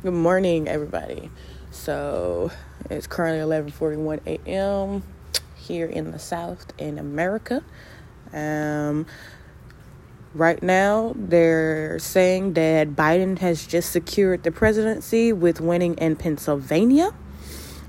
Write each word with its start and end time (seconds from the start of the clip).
Good 0.00 0.14
morning, 0.14 0.68
everybody. 0.68 1.28
So 1.72 2.52
it's 2.88 3.08
currently 3.08 3.40
11:41 3.40 4.20
a.m. 4.28 5.02
here 5.56 5.86
in 5.86 6.12
the 6.12 6.20
South 6.20 6.72
in 6.78 7.00
America. 7.00 7.64
Um, 8.32 9.06
right 10.34 10.62
now, 10.62 11.14
they're 11.16 11.98
saying 11.98 12.52
that 12.52 12.90
Biden 12.90 13.40
has 13.40 13.66
just 13.66 13.90
secured 13.90 14.44
the 14.44 14.52
presidency 14.52 15.32
with 15.32 15.60
winning 15.60 15.94
in 15.94 16.14
Pennsylvania. 16.14 17.12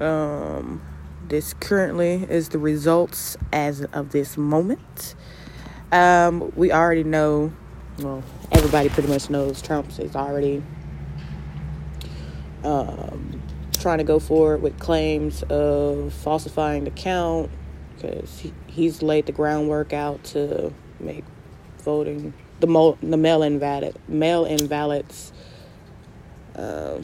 Um, 0.00 0.82
this 1.28 1.54
currently 1.54 2.26
is 2.28 2.48
the 2.48 2.58
results 2.58 3.36
as 3.52 3.84
of 3.84 4.10
this 4.10 4.36
moment. 4.36 5.14
Um, 5.92 6.50
we 6.56 6.72
already 6.72 7.04
know, 7.04 7.52
well, 8.00 8.24
everybody 8.50 8.88
pretty 8.88 9.08
much 9.08 9.30
knows 9.30 9.62
Trump 9.62 9.96
is 10.00 10.16
already 10.16 10.64
um, 12.64 13.42
trying 13.78 13.98
to 13.98 14.04
go 14.04 14.18
forward 14.18 14.62
with 14.62 14.78
claims 14.78 15.42
of 15.44 16.12
falsifying 16.12 16.84
the 16.84 16.90
count 16.90 17.50
because 17.94 18.38
he, 18.38 18.52
he's 18.66 19.02
laid 19.02 19.26
the 19.26 19.32
groundwork 19.32 19.92
out 19.92 20.22
to 20.24 20.72
make 21.00 21.24
voting 21.78 22.32
the 22.60 22.66
mo- 22.66 22.98
the 23.02 23.16
mail-in 23.16 23.58
ballot 23.58 23.96
mail-in 24.08 24.66
ballots. 24.66 25.32
Uh, 26.54 27.00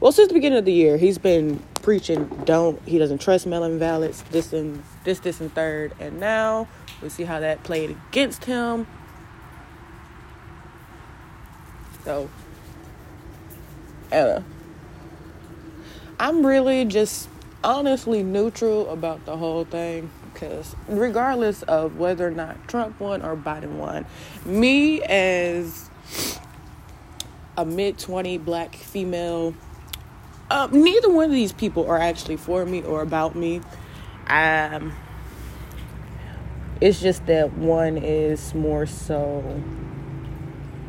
well, 0.00 0.12
since 0.12 0.28
the 0.28 0.34
beginning 0.34 0.58
of 0.58 0.64
the 0.64 0.72
year, 0.72 0.96
he's 0.96 1.18
been 1.18 1.62
preaching 1.82 2.26
don't 2.44 2.80
he 2.86 2.98
doesn't 2.98 3.18
trust 3.18 3.46
mail-in 3.46 3.78
ballots 3.78 4.22
this 4.30 4.52
and 4.52 4.82
this 5.04 5.18
this 5.20 5.40
and 5.40 5.52
third, 5.54 5.92
and 5.98 6.20
now 6.20 6.68
we 7.02 7.08
see 7.08 7.24
how 7.24 7.40
that 7.40 7.62
played 7.64 7.96
against 8.08 8.44
him. 8.44 8.86
So 12.04 12.28
Anna. 14.12 14.44
I'm 16.20 16.46
really 16.46 16.84
just 16.84 17.28
honestly 17.64 18.22
neutral 18.22 18.90
about 18.90 19.24
the 19.24 19.36
whole 19.36 19.64
thing 19.64 20.10
because 20.32 20.74
regardless 20.88 21.62
of 21.62 21.96
whether 21.96 22.26
or 22.26 22.30
not 22.30 22.68
Trump 22.68 22.98
won 23.00 23.22
or 23.22 23.36
Biden 23.36 23.76
won, 23.76 24.06
me 24.44 25.02
as 25.02 25.90
a 27.56 27.64
mid 27.64 27.98
20 27.98 28.38
black 28.38 28.74
female, 28.76 29.54
um, 30.50 30.82
neither 30.82 31.10
one 31.10 31.26
of 31.26 31.32
these 31.32 31.52
people 31.52 31.86
are 31.86 31.98
actually 31.98 32.36
for 32.36 32.64
me 32.64 32.82
or 32.82 33.02
about 33.02 33.34
me. 33.34 33.60
Um, 34.26 34.92
it's 36.80 37.00
just 37.00 37.26
that 37.26 37.52
one 37.54 37.96
is 37.96 38.54
more 38.54 38.86
so 38.86 39.62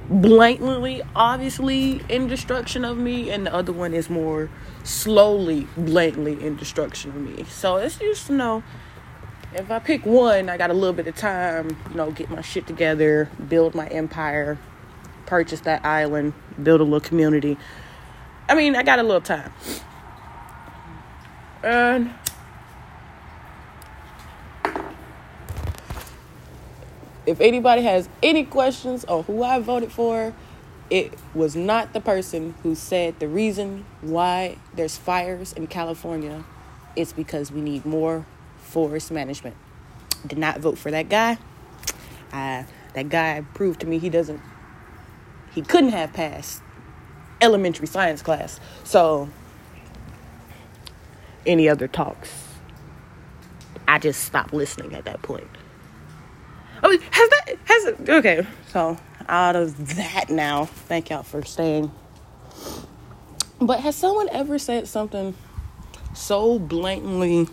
blatantly, 0.10 1.02
obviously 1.16 2.02
in 2.10 2.28
destruction 2.28 2.86
of 2.86 2.98
me, 2.98 3.30
and 3.30 3.46
the 3.46 3.54
other 3.54 3.72
one 3.72 3.94
is 3.94 4.10
more 4.10 4.50
slowly, 4.84 5.68
blatantly 5.78 6.44
in 6.44 6.56
destruction 6.56 7.12
of 7.12 7.18
me. 7.18 7.44
So 7.46 7.78
it's 7.78 7.98
just 7.98 8.30
you 8.30 8.38
know, 8.38 8.64
if 9.54 9.70
I 9.70 9.80
pick 9.80 10.06
one, 10.06 10.50
I 10.50 10.58
got 10.58 10.70
a 10.70 10.74
little 10.74 10.94
bit 10.94 11.08
of 11.08 11.16
time, 11.16 11.78
you 11.90 11.96
know, 11.96 12.12
get 12.12 12.30
my 12.30 12.42
shit 12.42 12.68
together, 12.68 13.30
build 13.48 13.76
my 13.76 13.88
empire, 13.88 14.58
purchase 15.26 15.62
that 15.62 15.86
island, 15.86 16.34
build 16.62 16.82
a 16.82 16.84
little 16.84 17.00
community. 17.00 17.58
I 18.50 18.56
mean, 18.56 18.76
I 18.76 18.84
got 18.84 19.00
a 19.00 19.04
little 19.04 19.22
time. 19.22 19.54
And 21.64 22.14
if 27.26 27.40
anybody 27.40 27.84
has 27.84 28.10
any 28.22 28.44
questions 28.44 29.06
on 29.06 29.24
who 29.24 29.44
I 29.44 29.60
voted 29.60 29.92
for, 29.92 30.34
it 30.90 31.14
was 31.34 31.56
not 31.56 31.94
the 31.94 32.02
person 32.02 32.56
who 32.64 32.76
said 32.76 33.20
the 33.20 33.28
reason 33.28 33.86
why 34.02 34.58
there's 34.76 34.98
fires 34.98 35.54
in 35.54 35.68
California 35.68 36.44
is 36.96 37.14
because 37.14 37.52
we 37.52 37.62
need 37.62 37.86
more 37.86 38.26
forest 38.58 39.12
management. 39.12 39.56
Did 40.28 40.38
not 40.38 40.60
vote 40.60 40.78
for 40.78 40.92
that 40.92 41.10
guy. 41.10 41.38
Uh, 42.32 42.64
that 42.94 43.10
guy 43.10 43.44
proved 43.54 43.80
to 43.82 43.88
me 43.88 44.00
he 44.00 44.10
doesn't, 44.10 44.42
he 45.54 45.62
couldn't 45.62 45.92
have 45.92 46.14
passed 46.14 46.62
elementary 47.42 47.88
science 47.88 48.22
class. 48.22 48.60
So, 48.84 49.30
any 51.46 51.68
other 51.68 51.88
talks, 51.88 52.48
I 53.88 54.00
just 54.00 54.24
stopped 54.24 54.54
listening 54.54 54.94
at 54.94 55.06
that 55.06 55.22
point. 55.22 55.48
Oh, 56.84 56.98
has 57.12 57.30
that 57.30 57.58
has 57.64 57.86
it? 57.86 58.10
Okay, 58.10 58.46
so 58.68 58.98
out 59.30 59.56
of 59.56 59.96
that 59.96 60.30
now, 60.30 60.66
thank 60.66 61.10
y'all 61.10 61.24
for 61.24 61.44
staying. 61.44 61.92
But 63.62 63.80
has 63.80 63.96
someone 63.96 64.28
ever 64.30 64.60
said 64.60 64.88
something 64.90 65.34
so 66.14 66.60
blatantly 66.60 67.48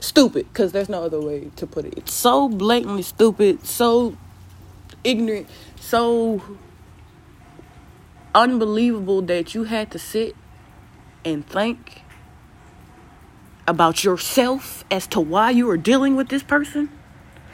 stupid? 0.00 0.48
Because 0.50 0.72
there's 0.72 0.88
no 0.88 1.04
other 1.04 1.20
way 1.20 1.50
to 1.56 1.66
put 1.66 1.84
it. 1.84 1.94
It's 1.98 2.14
so 2.14 2.48
blatantly 2.48 3.02
stupid, 3.02 3.66
so 3.66 4.16
ignorant, 5.04 5.46
so 5.78 6.42
unbelievable 8.34 9.20
that 9.22 9.54
you 9.54 9.64
had 9.64 9.90
to 9.90 9.98
sit 9.98 10.34
and 11.24 11.46
think 11.46 12.02
about 13.66 14.04
yourself 14.04 14.84
as 14.90 15.06
to 15.08 15.20
why 15.20 15.50
you 15.50 15.68
are 15.68 15.76
dealing 15.76 16.16
with 16.16 16.30
this 16.30 16.42
person 16.42 16.88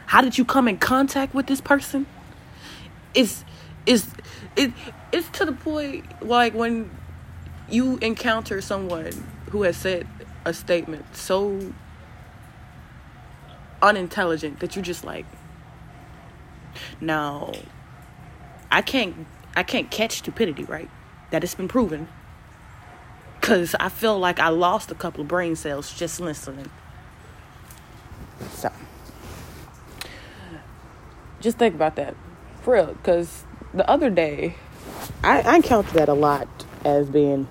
how 0.06 0.20
did 0.20 0.38
you 0.38 0.44
come 0.44 0.69
in 0.69 0.78
contact 0.78 1.34
with 1.34 1.47
this 1.47 1.60
person? 1.60 2.06
Is 3.15 3.44
is 3.87 4.09
it 4.56 4.72
it's 5.12 5.28
to 5.31 5.44
the 5.44 5.53
point 5.53 6.04
like 6.22 6.54
when 6.54 6.91
you 7.69 7.98
encounter 7.98 8.60
someone 8.60 9.12
who 9.50 9.62
has 9.62 9.76
said 9.76 10.06
a 10.44 10.53
statement 10.53 11.16
so 11.16 11.72
unintelligent 13.82 14.60
that 14.60 14.76
you 14.76 14.82
just 14.82 15.04
like 15.04 15.26
no 17.00 17.53
I 18.75 18.82
can't 18.82 19.26
I 19.56 19.62
can't 19.62 19.88
catch 19.88 20.19
stupidity, 20.19 20.65
right? 20.65 20.91
That 21.31 21.44
it's 21.44 21.54
been 21.54 21.69
proven. 21.69 22.09
Cause 23.41 23.76
I 23.78 23.88
feel 23.88 24.19
like 24.19 24.41
I 24.41 24.48
lost 24.48 24.91
a 24.91 24.97
couple 24.97 25.21
of 25.21 25.28
brain 25.28 25.54
cells 25.54 25.97
just 25.97 26.19
listening. 26.19 26.71
Just 31.41 31.59
think 31.59 31.75
about 31.75 31.97
that. 31.97 32.15
For 32.62 32.75
real 32.75 32.87
because 32.87 33.45
the 33.72 33.89
other 33.89 34.11
day 34.11 34.56
I, 35.22 35.43
I 35.43 35.56
encountered 35.56 35.95
that 35.95 36.09
a 36.09 36.15
lot 36.15 36.49
as 36.84 37.09
being 37.09 37.49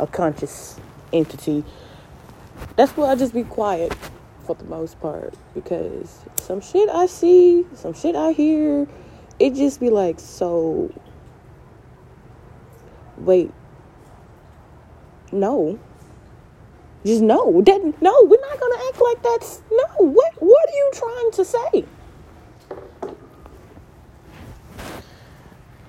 a 0.00 0.06
conscious 0.06 0.78
entity. 1.12 1.64
That's 2.76 2.92
why 2.96 3.10
i 3.10 3.14
just 3.14 3.34
be 3.34 3.44
quiet 3.44 3.94
for 4.46 4.54
the 4.54 4.64
most 4.64 4.98
part 5.00 5.34
because 5.54 6.20
some 6.36 6.60
shit 6.60 6.88
i 6.88 7.04
see 7.06 7.66
some 7.74 7.92
shit 7.92 8.16
i 8.16 8.32
hear 8.32 8.86
it 9.38 9.54
just 9.54 9.78
be 9.78 9.90
like 9.90 10.18
so 10.18 10.90
wait 13.18 13.52
no. 15.32 15.78
Just 17.04 17.22
no. 17.22 17.62
That 17.62 17.94
no 18.00 18.14
we're 18.24 18.40
not 18.40 18.60
gonna 18.60 18.88
act 18.88 19.00
like 19.00 19.22
that's 19.22 19.62
no. 19.70 20.06
What 20.06 20.32
what 20.40 20.68
are 20.68 20.74
you 20.74 20.90
trying 20.94 21.30
to 21.32 21.44
say 21.44 21.84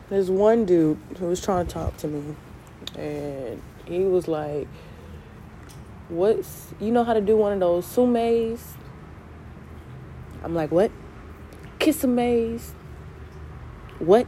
There's 0.10 0.32
one 0.32 0.66
dude 0.66 0.98
who 1.20 1.28
was 1.28 1.40
trying 1.40 1.68
to 1.68 1.72
talk 1.72 1.96
to 1.98 2.08
me, 2.08 2.36
and 2.98 3.62
he 3.86 4.00
was 4.06 4.28
like, 4.28 4.68
"What's 6.08 6.74
you 6.80 6.92
know 6.92 7.04
how 7.04 7.14
to 7.14 7.22
do 7.22 7.38
one 7.38 7.54
of 7.54 7.60
those 7.60 7.86
sumes?" 7.86 8.74
I'm 10.44 10.56
like, 10.56 10.72
"What? 10.72 10.90
Kiss 11.78 12.04
a 12.04 12.08
maze? 12.08 12.74
What? 14.00 14.26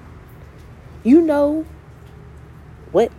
You 1.03 1.19
know 1.19 1.65
what? 2.91 3.11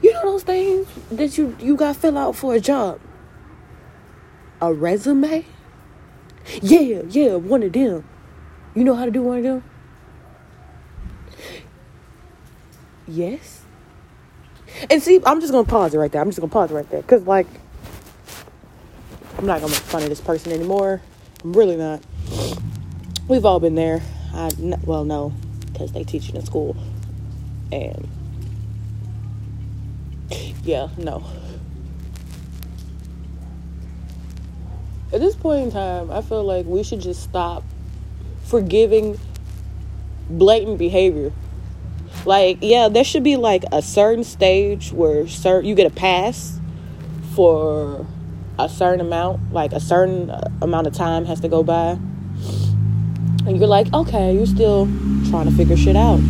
You 0.00 0.12
know 0.12 0.22
those 0.22 0.44
things 0.44 0.86
that 1.10 1.36
you 1.36 1.56
you 1.58 1.74
got 1.74 1.96
fill 1.96 2.18
out 2.18 2.36
for 2.36 2.54
a 2.54 2.60
job? 2.60 3.00
A 4.60 4.72
resume? 4.72 5.44
Yeah, 6.60 7.02
yeah, 7.08 7.34
one 7.34 7.64
of 7.64 7.72
them. 7.72 8.04
You 8.76 8.84
know 8.84 8.94
how 8.94 9.06
to 9.06 9.10
do 9.10 9.22
one 9.22 9.38
of 9.38 9.42
them?" 9.42 9.71
Yes. 13.12 13.60
And 14.88 15.02
see, 15.02 15.20
I'm 15.26 15.40
just 15.40 15.52
gonna 15.52 15.68
pause 15.68 15.94
it 15.94 15.98
right 15.98 16.10
there. 16.10 16.22
I'm 16.22 16.28
just 16.28 16.40
gonna 16.40 16.50
pause 16.50 16.70
it 16.70 16.74
right 16.74 16.88
there, 16.88 17.02
cause 17.02 17.22
like, 17.24 17.46
I'm 19.36 19.44
not 19.44 19.60
gonna 19.60 19.72
make 19.72 19.82
fun 19.82 20.02
of 20.02 20.08
this 20.08 20.20
person 20.20 20.50
anymore. 20.50 21.02
I'm 21.44 21.52
really 21.52 21.76
not. 21.76 22.02
We've 23.28 23.44
all 23.44 23.60
been 23.60 23.74
there. 23.74 24.00
I 24.32 24.50
well, 24.84 25.04
no, 25.04 25.34
because 25.66 25.92
they 25.92 26.04
teach 26.04 26.30
in 26.30 26.44
school, 26.46 26.74
and 27.70 28.08
yeah, 30.64 30.88
no. 30.96 31.22
At 35.12 35.20
this 35.20 35.36
point 35.36 35.64
in 35.64 35.70
time, 35.70 36.10
I 36.10 36.22
feel 36.22 36.44
like 36.44 36.64
we 36.64 36.82
should 36.82 37.00
just 37.00 37.22
stop 37.22 37.62
forgiving 38.44 39.18
blatant 40.30 40.78
behavior 40.78 41.30
Like, 42.24 42.58
yeah, 42.60 42.88
there 42.88 43.04
should 43.04 43.24
be 43.24 43.36
like 43.36 43.64
a 43.72 43.82
certain 43.82 44.24
stage 44.24 44.92
where 44.92 45.26
certain 45.26 45.68
you 45.68 45.74
get 45.74 45.86
a 45.86 45.94
pass 45.94 46.60
for 47.34 48.06
a 48.58 48.68
certain 48.68 49.00
amount, 49.00 49.52
like 49.52 49.72
a 49.72 49.80
certain 49.80 50.30
uh, 50.30 50.48
amount 50.60 50.86
of 50.86 50.94
time 50.94 51.24
has 51.24 51.40
to 51.40 51.48
go 51.48 51.62
by. 51.62 51.98
And 53.44 53.58
you're 53.58 53.66
like, 53.66 53.92
okay, 53.92 54.34
you're 54.34 54.46
still 54.46 54.86
trying 55.30 55.46
to 55.46 55.52
figure 55.56 55.76
shit 55.76 55.96
out. 55.96 56.20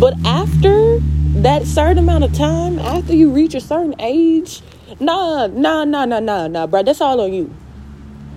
But 0.00 0.14
after 0.24 0.98
that 1.42 1.64
certain 1.66 1.98
amount 1.98 2.24
of 2.24 2.32
time, 2.32 2.78
after 2.78 3.14
you 3.14 3.30
reach 3.30 3.54
a 3.54 3.60
certain 3.60 3.94
age, 3.98 4.62
nah, 5.00 5.48
nah, 5.48 5.84
nah, 5.84 6.06
nah, 6.06 6.20
nah, 6.20 6.48
nah, 6.48 6.66
bro. 6.66 6.82
That's 6.82 7.00
all 7.00 7.20
on 7.20 7.32
you. 7.32 7.54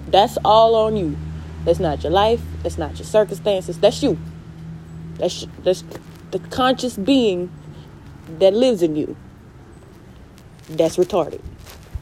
That's 0.07 0.38
all 0.44 0.75
on 0.75 0.98
you. 0.98 1.18
That's 1.63 1.80
not 1.80 2.04
your 2.04 2.12
life. 2.12 2.42
That's 2.62 2.78
not 2.78 2.98
your 2.98 3.06
circumstances. 3.06 3.80
That's 3.80 4.04
you. 4.04 4.18
That's 5.18 5.48
that's 5.63 5.83
the 6.35 6.49
conscious 6.49 6.97
being 6.97 7.49
that 8.39 8.53
lives 8.53 8.81
in 8.81 8.97
you. 8.97 9.15
That's 10.67 10.97
retarded. 10.97 11.41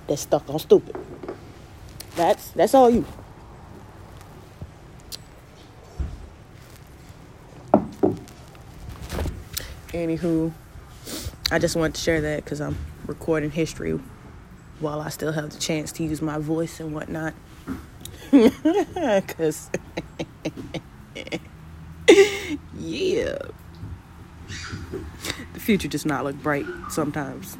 That's 0.07 0.23
stuck 0.23 0.49
on 0.49 0.57
stupid. 0.57 0.95
That's 2.15 2.49
that's 2.49 2.73
all 2.73 2.89
you. 2.89 3.05
Anywho, 9.89 10.51
I 11.51 11.59
just 11.59 11.75
wanted 11.75 11.93
to 11.93 12.01
share 12.01 12.21
that 12.21 12.43
because 12.43 12.59
I'm 12.59 12.75
recording 13.05 13.51
history 13.51 13.99
while 14.79 14.99
I 14.99 15.09
still 15.09 15.31
have 15.31 15.51
the 15.51 15.59
chance 15.59 15.91
to 15.91 16.03
use 16.03 16.23
my 16.23 16.39
voice 16.39 16.79
and 16.79 16.95
whatnot. 16.95 17.35
Because, 18.31 19.69
yeah, 22.79 23.37
future 25.63 25.87
does 25.87 26.05
not 26.05 26.25
look 26.25 26.35
bright 26.43 26.65
sometimes. 26.89 27.57